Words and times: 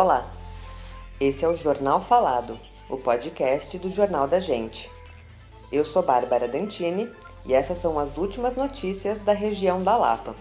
Olá, 0.00 0.32
esse 1.20 1.44
é 1.44 1.48
o 1.48 1.56
Jornal 1.56 2.00
Falado, 2.00 2.56
o 2.88 2.96
podcast 2.96 3.76
do 3.78 3.90
Jornal 3.90 4.28
da 4.28 4.38
Gente. 4.38 4.88
Eu 5.72 5.84
sou 5.84 6.04
Bárbara 6.04 6.46
Dantini 6.46 7.10
e 7.44 7.52
essas 7.52 7.78
são 7.78 7.98
as 7.98 8.16
últimas 8.16 8.54
notícias 8.54 9.22
da 9.22 9.32
região 9.32 9.82
da 9.82 9.96
Lapa. 9.96 10.36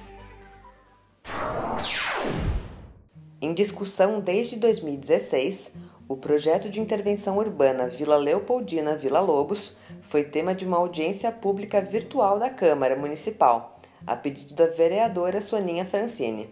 Em 3.41 3.51
discussão 3.51 4.19
desde 4.19 4.57
2016, 4.57 5.71
o 6.07 6.15
projeto 6.15 6.69
de 6.69 6.79
intervenção 6.79 7.39
urbana 7.39 7.87
Vila 7.87 8.15
Leopoldina 8.15 8.95
Vila 8.95 9.21
Lobos 9.21 9.75
foi 10.03 10.23
tema 10.23 10.53
de 10.53 10.67
uma 10.67 10.77
audiência 10.77 11.31
pública 11.31 11.81
virtual 11.81 12.37
da 12.37 12.51
Câmara 12.51 12.95
Municipal, 12.95 13.79
a 14.05 14.15
pedido 14.15 14.53
da 14.53 14.67
vereadora 14.67 15.41
Soninha 15.41 15.83
Francini. 15.83 16.47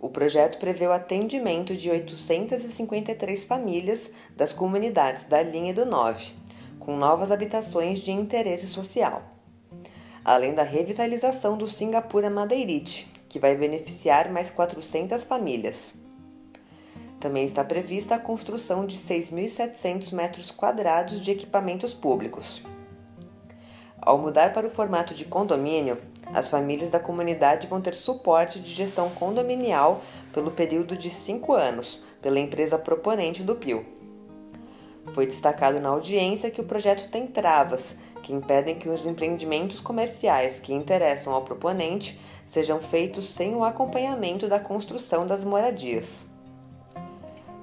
O 0.00 0.08
projeto 0.08 0.58
prevê 0.58 0.86
o 0.86 0.92
atendimento 0.92 1.76
de 1.76 1.90
853 1.90 3.44
famílias 3.44 4.10
das 4.34 4.50
comunidades 4.50 5.24
da 5.24 5.42
linha 5.42 5.74
do 5.74 5.84
9, 5.84 6.32
com 6.78 6.96
novas 6.96 7.30
habitações 7.30 7.98
de 7.98 8.10
interesse 8.10 8.66
social, 8.66 9.22
além 10.24 10.54
da 10.54 10.62
revitalização 10.62 11.58
do 11.58 11.68
Singapura 11.68 12.30
Madeirite, 12.30 13.12
que 13.28 13.38
vai 13.38 13.54
beneficiar 13.54 14.32
mais 14.32 14.50
400 14.50 15.24
famílias. 15.24 15.92
Também 17.20 17.44
está 17.44 17.62
prevista 17.62 18.14
a 18.14 18.18
construção 18.18 18.86
de 18.86 18.96
6.700 18.96 20.14
metros 20.14 20.50
quadrados 20.50 21.20
de 21.20 21.30
equipamentos 21.30 21.92
públicos. 21.92 22.62
Ao 24.00 24.16
mudar 24.16 24.54
para 24.54 24.66
o 24.66 24.70
formato 24.70 25.14
de 25.14 25.26
condomínio, 25.26 25.98
as 26.32 26.48
famílias 26.48 26.90
da 26.90 27.00
comunidade 27.00 27.66
vão 27.66 27.80
ter 27.80 27.94
suporte 27.94 28.60
de 28.60 28.72
gestão 28.72 29.10
condominial 29.10 30.02
pelo 30.32 30.50
período 30.50 30.96
de 30.96 31.10
cinco 31.10 31.52
anos 31.52 32.04
pela 32.22 32.38
empresa 32.38 32.78
proponente 32.78 33.42
do 33.42 33.54
PIO. 33.54 33.84
Foi 35.12 35.26
destacado 35.26 35.80
na 35.80 35.88
audiência 35.88 36.50
que 36.50 36.60
o 36.60 36.64
projeto 36.64 37.10
tem 37.10 37.26
travas 37.26 37.98
que 38.22 38.32
impedem 38.32 38.76
que 38.76 38.88
os 38.88 39.06
empreendimentos 39.06 39.80
comerciais 39.80 40.60
que 40.60 40.74
interessam 40.74 41.32
ao 41.32 41.42
proponente 41.42 42.20
sejam 42.48 42.80
feitos 42.80 43.28
sem 43.28 43.54
o 43.54 43.64
acompanhamento 43.64 44.48
da 44.48 44.60
construção 44.60 45.26
das 45.26 45.44
moradias. 45.44 46.28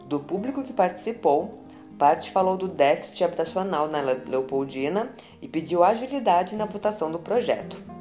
Do 0.06 0.20
público 0.20 0.64
que 0.64 0.74
participou, 0.74 1.60
parte 1.98 2.32
falou 2.32 2.58
do 2.58 2.68
déficit 2.68 3.24
habitacional 3.24 3.88
na 3.88 4.00
Leopoldina 4.00 5.12
e 5.42 5.48
pediu 5.48 5.84
agilidade 5.84 6.56
na 6.56 6.66
votação 6.66 7.12
do 7.12 7.20
projeto. 7.20 7.97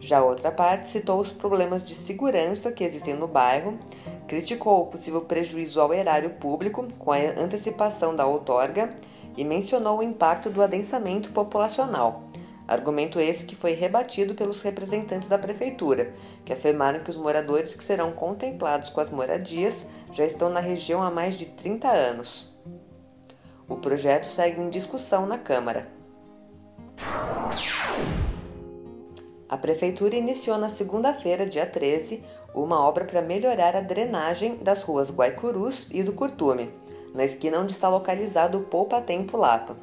Já 0.00 0.22
outra 0.22 0.50
parte 0.50 0.90
citou 0.90 1.18
os 1.18 1.32
problemas 1.32 1.84
de 1.84 1.94
segurança 1.94 2.70
que 2.70 2.84
existem 2.84 3.14
no 3.14 3.26
bairro, 3.26 3.78
criticou 4.28 4.82
o 4.82 4.86
possível 4.86 5.22
prejuízo 5.22 5.80
ao 5.80 5.92
erário 5.92 6.30
público 6.30 6.86
com 6.98 7.12
a 7.12 7.16
antecipação 7.16 8.14
da 8.14 8.26
outorga 8.26 8.94
e 9.36 9.44
mencionou 9.44 9.98
o 9.98 10.02
impacto 10.02 10.50
do 10.50 10.62
adensamento 10.62 11.30
populacional, 11.32 12.24
Argumento 12.68 13.20
esse 13.20 13.46
que 13.46 13.54
foi 13.54 13.74
rebatido 13.74 14.34
pelos 14.34 14.60
representantes 14.60 15.28
da 15.28 15.38
prefeitura, 15.38 16.12
que 16.44 16.52
afirmaram 16.52 16.98
que 16.98 17.10
os 17.10 17.16
moradores 17.16 17.76
que 17.76 17.84
serão 17.84 18.10
contemplados 18.10 18.90
com 18.90 19.00
as 19.00 19.08
moradias 19.08 19.86
já 20.12 20.24
estão 20.24 20.50
na 20.50 20.58
região 20.58 21.00
há 21.00 21.08
mais 21.08 21.38
de 21.38 21.46
30 21.46 21.88
anos. 21.88 22.52
O 23.68 23.76
projeto 23.76 24.26
segue 24.26 24.60
em 24.60 24.68
discussão 24.68 25.26
na 25.26 25.38
Câmara. 25.38 25.95
A 29.48 29.56
prefeitura 29.56 30.16
iniciou 30.16 30.58
na 30.58 30.68
segunda-feira, 30.68 31.46
dia 31.46 31.64
13, 31.64 32.22
uma 32.52 32.80
obra 32.80 33.04
para 33.04 33.22
melhorar 33.22 33.76
a 33.76 33.80
drenagem 33.80 34.56
das 34.56 34.82
ruas 34.82 35.08
Guaicurus 35.08 35.86
e 35.90 36.02
do 36.02 36.12
Curtume, 36.12 36.70
na 37.14 37.24
esquina 37.24 37.60
onde 37.60 37.72
está 37.72 37.88
localizado 37.88 38.58
o 38.58 38.64
Poupa 38.64 39.00
Tempo 39.00 39.36
Lapa. 39.36 39.76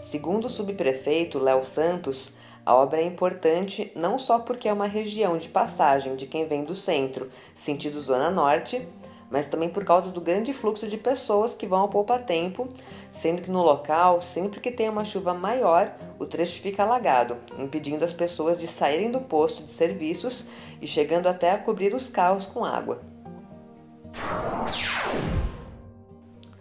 Segundo 0.00 0.46
o 0.46 0.50
subprefeito 0.50 1.38
Léo 1.38 1.62
Santos, 1.62 2.36
a 2.64 2.74
obra 2.74 3.00
é 3.00 3.04
importante 3.04 3.92
não 3.94 4.18
só 4.18 4.40
porque 4.40 4.68
é 4.68 4.72
uma 4.72 4.88
região 4.88 5.38
de 5.38 5.48
passagem 5.48 6.16
de 6.16 6.26
quem 6.26 6.48
vem 6.48 6.64
do 6.64 6.74
centro, 6.74 7.30
sentido 7.54 8.00
Zona 8.00 8.30
Norte, 8.30 8.88
mas 9.30 9.46
também 9.46 9.68
por 9.68 9.84
causa 9.84 10.10
do 10.10 10.20
grande 10.20 10.52
fluxo 10.52 10.86
de 10.88 10.96
pessoas 10.96 11.54
que 11.54 11.66
vão 11.66 11.80
ao 11.80 11.88
poupa-tempo, 11.88 12.68
sendo 13.12 13.42
que 13.42 13.50
no 13.50 13.62
local, 13.62 14.20
sempre 14.20 14.60
que 14.60 14.70
tem 14.70 14.88
uma 14.88 15.04
chuva 15.04 15.34
maior, 15.34 15.92
o 16.18 16.26
trecho 16.26 16.60
fica 16.60 16.82
alagado, 16.82 17.36
impedindo 17.58 18.04
as 18.04 18.12
pessoas 18.12 18.58
de 18.58 18.66
saírem 18.66 19.10
do 19.10 19.20
posto 19.20 19.62
de 19.62 19.70
serviços 19.70 20.46
e 20.80 20.86
chegando 20.86 21.26
até 21.26 21.50
a 21.50 21.58
cobrir 21.58 21.94
os 21.94 22.08
carros 22.08 22.46
com 22.46 22.64
água. 22.64 23.00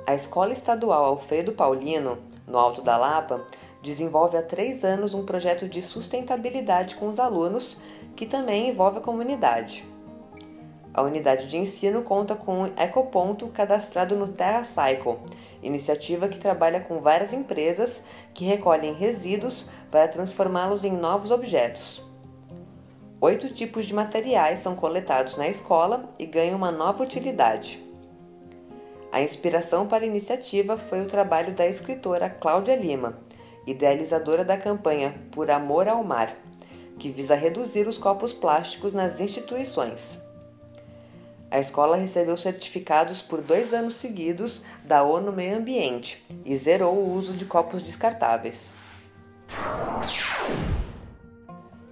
A 0.07 0.13
Escola 0.13 0.53
Estadual 0.53 1.05
Alfredo 1.05 1.53
Paulino 1.53 2.17
no 2.47 2.57
Alto 2.57 2.81
da 2.81 2.97
Lapa, 2.97 3.45
desenvolve 3.81 4.37
há 4.37 4.41
três 4.41 4.83
anos 4.83 5.13
um 5.13 5.25
projeto 5.25 5.67
de 5.67 5.81
sustentabilidade 5.81 6.95
com 6.95 7.09
os 7.09 7.19
alunos, 7.19 7.79
que 8.15 8.25
também 8.25 8.69
envolve 8.69 8.99
a 8.99 9.01
comunidade. 9.01 9.85
A 10.95 11.01
unidade 11.01 11.49
de 11.49 11.57
ensino 11.57 12.03
conta 12.03 12.35
com 12.35 12.61
um 12.61 12.65
ecoponto 12.67 13.49
cadastrado 13.49 14.15
no 14.15 14.29
TerraCycle, 14.29 15.17
iniciativa 15.61 16.29
que 16.29 16.39
trabalha 16.39 16.79
com 16.79 17.01
várias 17.01 17.33
empresas 17.33 18.01
que 18.33 18.45
recolhem 18.45 18.93
resíduos 18.93 19.69
para 19.91 20.07
transformá-los 20.07 20.85
em 20.85 20.93
novos 20.93 21.31
objetos. 21.31 22.01
Oito 23.19 23.49
tipos 23.49 23.85
de 23.85 23.93
materiais 23.93 24.59
são 24.59 24.73
coletados 24.73 25.35
na 25.35 25.49
escola 25.49 26.05
e 26.17 26.25
ganham 26.25 26.55
uma 26.55 26.71
nova 26.71 27.03
utilidade. 27.03 27.83
A 29.11 29.21
inspiração 29.21 29.87
para 29.87 30.05
a 30.05 30.07
iniciativa 30.07 30.77
foi 30.77 31.01
o 31.01 31.07
trabalho 31.07 31.53
da 31.53 31.67
escritora 31.67 32.29
Cláudia 32.29 32.75
Lima, 32.77 33.19
idealizadora 33.67 34.45
da 34.45 34.57
campanha 34.57 35.13
Por 35.33 35.51
Amor 35.51 35.89
ao 35.89 36.01
Mar, 36.05 36.37
que 36.97 37.09
visa 37.09 37.35
reduzir 37.35 37.85
os 37.85 37.97
copos 37.97 38.31
plásticos 38.31 38.93
nas 38.93 39.19
instituições. 39.19 40.23
A 41.49 41.59
escola 41.59 41.95
recebeu 41.95 42.35
certificados 42.35 43.21
por 43.21 43.41
dois 43.41 43.73
anos 43.73 43.95
seguidos 43.95 44.65
da 44.83 45.03
ONU 45.03 45.31
Meio 45.31 45.57
Ambiente 45.57 46.25
e 46.43 46.55
zerou 46.55 46.95
o 46.95 47.13
uso 47.13 47.33
de 47.33 47.45
copos 47.45 47.83
descartáveis. 47.83 48.73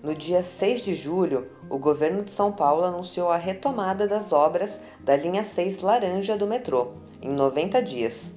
No 0.01 0.13
dia 0.13 0.43
6 0.43 0.83
de 0.83 0.95
julho, 0.95 1.47
o 1.69 1.77
governo 1.77 2.23
de 2.23 2.31
São 2.31 2.51
Paulo 2.51 2.83
anunciou 2.83 3.31
a 3.31 3.37
retomada 3.37 4.05
das 4.07 4.33
obras 4.33 4.81
da 4.99 5.15
linha 5.15 5.45
6 5.45 5.81
laranja 5.81 6.35
do 6.35 6.45
metrô, 6.45 6.91
em 7.21 7.29
90 7.29 7.81
dias. 7.81 8.35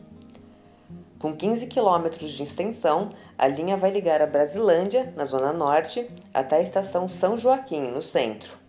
Com 1.18 1.34
15 1.34 1.66
quilômetros 1.66 2.30
de 2.30 2.42
extensão, 2.44 3.10
a 3.36 3.48
linha 3.48 3.76
vai 3.76 3.90
ligar 3.90 4.22
a 4.22 4.26
Brasilândia, 4.26 5.12
na 5.16 5.24
zona 5.24 5.52
norte, 5.52 6.08
até 6.32 6.56
a 6.56 6.62
estação 6.62 7.08
São 7.08 7.36
Joaquim, 7.36 7.80
no 7.90 8.00
centro. 8.00 8.65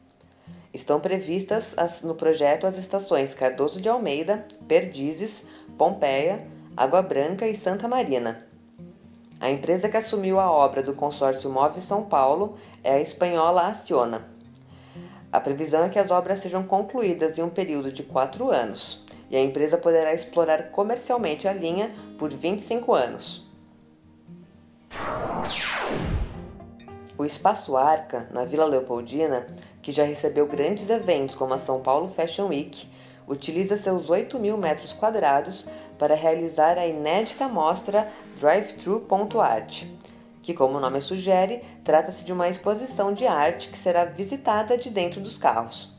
Estão 0.77 0.99
previstas 0.99 1.75
no 2.03 2.13
projeto 2.13 2.67
as 2.67 2.77
estações 2.77 3.33
Cardoso 3.33 3.81
de 3.81 3.89
Almeida, 3.89 4.45
Perdizes, 4.67 5.47
Pompeia, 5.75 6.47
Água 6.77 7.01
Branca 7.01 7.47
e 7.47 7.57
Santa 7.57 7.88
Marina. 7.88 8.45
A 9.39 9.49
empresa 9.49 9.89
que 9.89 9.97
assumiu 9.97 10.39
a 10.39 10.51
obra 10.51 10.83
do 10.83 10.93
consórcio 10.93 11.49
Move 11.49 11.81
São 11.81 12.03
Paulo 12.03 12.59
é 12.83 12.93
a 12.93 13.01
espanhola 13.01 13.65
Aciona. 13.65 14.27
A 15.31 15.39
previsão 15.39 15.83
é 15.83 15.89
que 15.89 15.97
as 15.97 16.11
obras 16.11 16.39
sejam 16.39 16.61
concluídas 16.61 17.39
em 17.39 17.41
um 17.41 17.49
período 17.49 17.91
de 17.91 18.03
quatro 18.03 18.51
anos 18.51 19.03
e 19.31 19.35
a 19.35 19.41
empresa 19.41 19.79
poderá 19.79 20.13
explorar 20.13 20.69
comercialmente 20.69 21.47
a 21.47 21.53
linha 21.53 21.89
por 22.19 22.29
25 22.29 22.94
anos. 22.94 23.47
O 27.17 27.25
Espaço 27.25 27.75
Arca, 27.75 28.27
na 28.29 28.45
Vila 28.45 28.65
Leopoldina, 28.65 29.47
que 29.88 29.94
já 29.94 30.04
recebeu 30.04 30.45
grandes 30.45 30.89
eventos 30.89 31.34
como 31.34 31.54
a 31.54 31.60
São 31.60 31.80
Paulo 31.80 32.10
Fashion 32.10 32.48
Week, 32.48 32.89
utiliza 33.25 33.78
seus 33.78 34.10
8 34.10 34.38
mil 34.38 34.57
metros 34.57 34.92
quadrados 34.92 35.66
para 35.98 36.13
realizar 36.13 36.78
a 36.78 36.86
inédita 36.86 37.48
mostra 37.48 38.06
Drive-Thru.art, 38.38 39.86
que, 40.44 40.54
como 40.54 40.78
o 40.78 40.81
nome 40.81 41.00
sugere, 41.00 41.63
trata-se 41.86 42.25
de 42.25 42.34
uma 42.34 42.50
exposição 42.50 43.13
de 43.13 43.25
arte 43.25 43.69
que 43.69 43.78
será 43.78 44.04
visitada 44.04 44.78
de 44.78 44.89
dentro 44.89 45.22
dos 45.22 45.38
carros. 45.38 45.90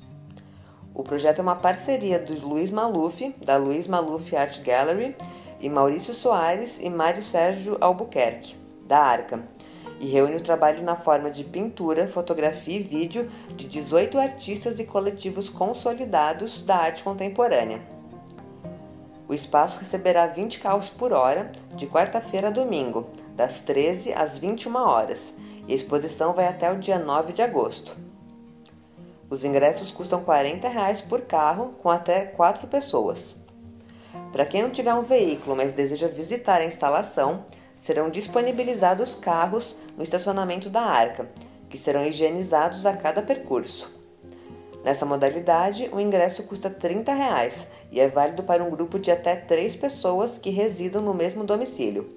O 0.94 1.02
projeto 1.02 1.38
é 1.38 1.42
uma 1.42 1.56
parceria 1.56 2.18
dos 2.18 2.42
Luiz 2.42 2.70
Maluf, 2.70 3.34
da 3.42 3.56
Luiz 3.56 3.88
Maluf 3.88 4.36
Art 4.36 4.60
Gallery, 4.60 5.16
e 5.62 5.70
Maurício 5.70 6.12
Soares 6.12 6.76
e 6.78 6.90
Mário 6.90 7.22
Sérgio 7.22 7.78
Albuquerque, 7.80 8.54
da 8.86 8.98
Arca, 8.98 9.42
e 10.00 10.06
reúne 10.06 10.36
o 10.36 10.42
trabalho 10.42 10.82
na 10.82 10.96
forma 10.96 11.30
de 11.30 11.44
pintura, 11.44 12.08
fotografia 12.08 12.78
e 12.78 12.82
vídeo 12.82 13.30
de 13.56 13.66
18 13.66 14.18
artistas 14.18 14.78
e 14.78 14.84
coletivos 14.84 15.48
consolidados 15.48 16.64
da 16.64 16.76
arte 16.76 17.02
contemporânea. 17.02 17.80
O 19.28 19.34
espaço 19.34 19.80
receberá 19.80 20.26
20 20.26 20.60
carros 20.60 20.88
por 20.88 21.12
hora, 21.12 21.52
de 21.74 21.86
quarta-feira 21.86 22.48
a 22.48 22.50
domingo, 22.50 23.08
das 23.36 23.60
13 23.60 24.12
às 24.12 24.38
21 24.38 24.74
horas, 24.76 25.36
e 25.66 25.72
a 25.72 25.74
exposição 25.74 26.32
vai 26.32 26.46
até 26.46 26.72
o 26.72 26.78
dia 26.78 26.98
9 26.98 27.32
de 27.32 27.42
agosto. 27.42 27.94
Os 29.28 29.44
ingressos 29.44 29.90
custam 29.90 30.24
40 30.24 30.66
reais 30.68 31.02
por 31.02 31.20
carro, 31.22 31.74
com 31.82 31.90
até 31.90 32.24
quatro 32.24 32.66
pessoas. 32.66 33.36
Para 34.32 34.46
quem 34.46 34.62
não 34.62 34.70
tiver 34.70 34.94
um 34.94 35.02
veículo, 35.02 35.54
mas 35.54 35.74
deseja 35.74 36.08
visitar 36.08 36.62
a 36.62 36.64
instalação, 36.64 37.44
serão 37.76 38.08
disponibilizados 38.08 39.14
carros 39.14 39.76
no 39.98 40.04
estacionamento 40.04 40.70
da 40.70 40.80
Arca, 40.80 41.28
que 41.68 41.76
serão 41.76 42.06
higienizados 42.06 42.86
a 42.86 42.96
cada 42.96 43.20
percurso. 43.20 43.92
Nessa 44.84 45.04
modalidade, 45.04 45.90
o 45.92 46.00
ingresso 46.00 46.44
custa 46.44 46.70
30 46.70 47.12
reais 47.12 47.68
e 47.90 47.98
é 47.98 48.06
válido 48.08 48.44
para 48.44 48.62
um 48.62 48.70
grupo 48.70 48.96
de 48.96 49.10
até 49.10 49.34
três 49.34 49.74
pessoas 49.74 50.38
que 50.38 50.50
residam 50.50 51.02
no 51.02 51.12
mesmo 51.12 51.42
domicílio. 51.42 52.16